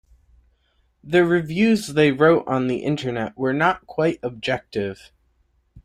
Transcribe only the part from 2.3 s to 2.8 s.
on the